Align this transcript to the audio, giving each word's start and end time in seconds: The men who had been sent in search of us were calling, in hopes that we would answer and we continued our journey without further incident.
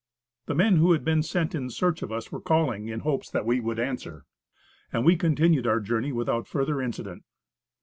The 0.47 0.55
men 0.55 0.77
who 0.77 0.93
had 0.93 1.05
been 1.05 1.21
sent 1.21 1.53
in 1.53 1.69
search 1.69 2.01
of 2.01 2.11
us 2.11 2.31
were 2.31 2.41
calling, 2.41 2.87
in 2.87 3.01
hopes 3.01 3.29
that 3.29 3.45
we 3.45 3.59
would 3.59 3.77
answer 3.77 4.25
and 4.91 5.05
we 5.05 5.15
continued 5.15 5.67
our 5.67 5.79
journey 5.79 6.11
without 6.11 6.47
further 6.47 6.81
incident. 6.81 7.21